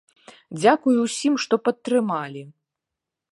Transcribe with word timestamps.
Дзякуй 0.61 0.95
усім, 1.03 1.33
што 1.45 1.55
падтрымалі. 1.65 2.43